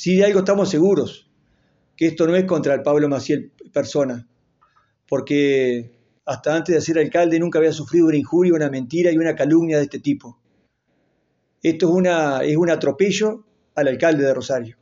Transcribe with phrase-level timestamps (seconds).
[0.00, 1.30] Si de algo estamos seguros,
[1.94, 4.26] que esto no es contra el Pablo Maciel persona,
[5.06, 5.90] porque
[6.24, 9.76] hasta antes de ser alcalde nunca había sufrido una injuria, una mentira y una calumnia
[9.76, 10.38] de este tipo.
[11.62, 13.44] Esto es, una, es un atropello
[13.74, 14.78] al alcalde de Rosario.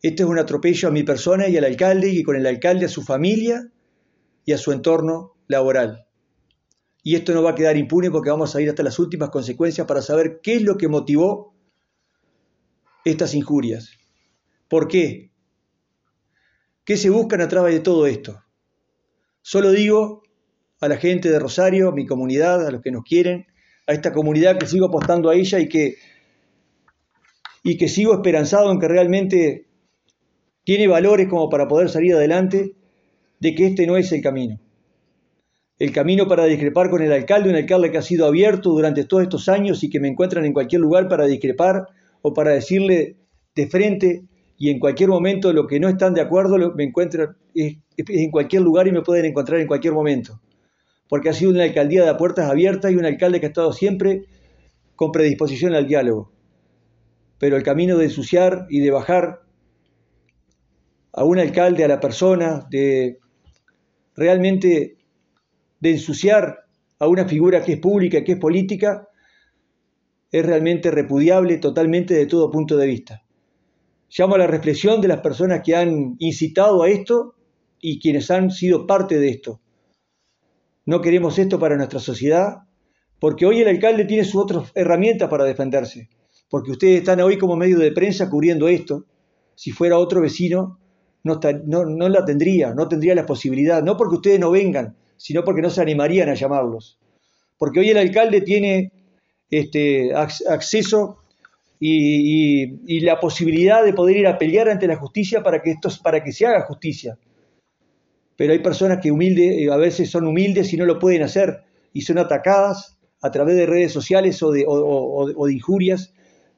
[0.00, 2.88] Esto es un atropello a mi persona y al alcalde y con el alcalde a
[2.88, 3.70] su familia
[4.46, 6.06] y a su entorno laboral.
[7.02, 9.86] Y esto no va a quedar impune porque vamos a ir hasta las últimas consecuencias
[9.86, 11.55] para saber qué es lo que motivó
[13.10, 13.92] estas injurias.
[14.68, 15.30] ¿Por qué?
[16.84, 18.42] ¿Qué se buscan a través de todo esto?
[19.42, 20.22] Solo digo
[20.80, 23.46] a la gente de Rosario, a mi comunidad, a los que nos quieren,
[23.86, 25.94] a esta comunidad que sigo apostando a ella y que,
[27.62, 29.66] y que sigo esperanzado en que realmente
[30.64, 32.74] tiene valores como para poder salir adelante,
[33.38, 34.58] de que este no es el camino.
[35.78, 39.22] El camino para discrepar con el alcalde, un alcalde que ha sido abierto durante todos
[39.22, 41.86] estos años y que me encuentran en cualquier lugar para discrepar
[42.22, 43.16] o para decirle
[43.54, 44.24] de frente
[44.58, 48.88] y en cualquier momento lo que no están de acuerdo me encuentran en cualquier lugar
[48.88, 50.40] y me pueden encontrar en cualquier momento.
[51.08, 54.24] Porque ha sido una alcaldía de puertas abiertas y un alcalde que ha estado siempre
[54.96, 56.32] con predisposición al diálogo.
[57.38, 59.42] Pero el camino de ensuciar y de bajar
[61.12, 63.18] a un alcalde, a la persona, de
[64.14, 64.96] realmente
[65.80, 66.64] de ensuciar
[66.98, 69.06] a una figura que es pública, que es política,
[70.30, 73.22] es realmente repudiable totalmente de todo punto de vista.
[74.08, 77.34] Llamo a la reflexión de las personas que han incitado a esto
[77.80, 79.60] y quienes han sido parte de esto.
[80.84, 82.58] No queremos esto para nuestra sociedad,
[83.18, 86.08] porque hoy el alcalde tiene sus otras herramientas para defenderse,
[86.48, 89.04] porque ustedes están hoy como medio de prensa cubriendo esto.
[89.54, 90.78] Si fuera otro vecino,
[91.24, 91.40] no,
[91.84, 95.70] no, la tendría, no tendría la posibilidad, no porque ustedes no vengan, sino porque no
[95.70, 97.00] se animarían a llamarlos.
[97.58, 98.92] Porque hoy el alcalde tiene
[99.50, 101.18] este, acceso
[101.78, 106.22] y, la posibilidad de poder ir a pelear ante la justicia para que, esto, para
[106.22, 107.18] que se haga justicia.
[108.36, 111.62] Pero hay personas que humilde, eh, a veces son humildes y no lo pueden hacer
[111.92, 116.12] y son atacadas a través de redes sociales o de, o de injurias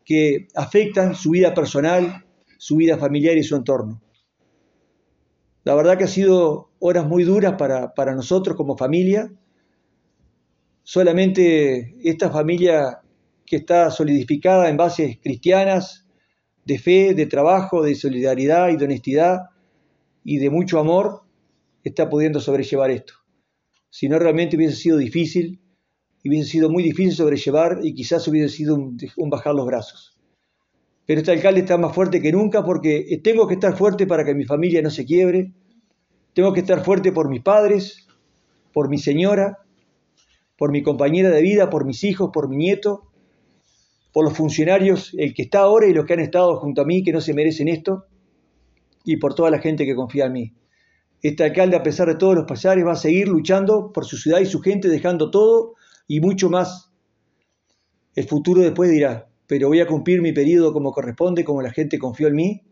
[0.04, 2.24] que afectan su vida personal,
[2.58, 4.00] su vida familiar y su entorno.
[5.64, 9.30] La verdad que ha sido horas muy duras para, para nosotros como familia.
[10.90, 13.02] Solamente esta familia
[13.44, 16.06] que está solidificada en bases cristianas,
[16.64, 19.50] de fe, de trabajo, de solidaridad y de honestidad
[20.24, 21.24] y de mucho amor,
[21.84, 23.12] está pudiendo sobrellevar esto.
[23.90, 25.60] Si no, realmente hubiese sido difícil,
[26.24, 30.18] hubiese sido muy difícil sobrellevar y quizás hubiese sido un, bajar los brazos.
[31.04, 34.34] Pero este alcalde está más fuerte que nunca porque tengo que estar fuerte para que
[34.34, 35.52] mi familia no se quiebre,
[36.32, 38.06] tengo que estar fuerte por mis padres,
[38.72, 39.58] por mi señora,
[40.58, 43.04] por mi compañera de vida, por mis hijos, por mi nieto,
[44.12, 47.04] por los funcionarios, el que está ahora y los que han estado junto a mí,
[47.04, 48.06] que no se merecen esto,
[49.04, 50.54] y por toda la gente que confía en mí.
[51.22, 54.40] Este alcalde, a pesar de todos los pasares, va a seguir luchando por su ciudad
[54.40, 55.74] y su gente, dejando todo
[56.08, 56.90] y mucho más.
[58.16, 61.98] El futuro después dirá, pero voy a cumplir mi periodo como corresponde, como la gente
[61.98, 62.62] confió en mí,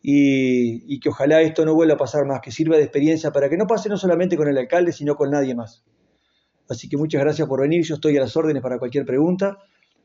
[0.00, 3.48] y, y, que ojalá esto no vuelva a pasar más, que sirva de experiencia para
[3.48, 5.84] que no pase no solamente con el alcalde, sino con nadie más.
[6.72, 9.58] Así que muchas gracias por venir, yo estoy a las órdenes para cualquier pregunta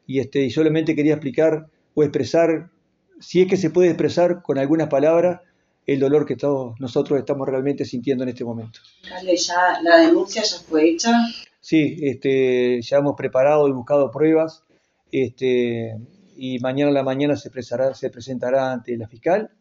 [0.05, 2.69] y, este, y solamente quería explicar o expresar,
[3.21, 5.39] si es que se puede expresar con algunas palabras,
[5.85, 8.81] el dolor que todos nosotros estamos realmente sintiendo en este momento.
[9.03, 11.11] ¿Ya la denuncia ya fue hecha?
[11.61, 14.65] Sí, este, ya hemos preparado y buscado pruebas
[15.09, 15.95] este,
[16.35, 17.49] y mañana a la mañana se,
[17.93, 19.51] se presentará ante la fiscal.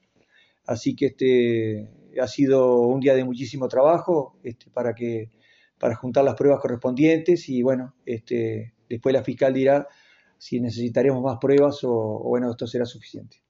[0.67, 1.89] Así que este,
[2.21, 5.31] ha sido un día de muchísimo trabajo este, para, que,
[5.79, 9.87] para juntar las pruebas correspondientes y bueno, este, después la fiscal dirá
[10.39, 13.43] si necesitaremos más pruebas o, bueno, esto será suficiente.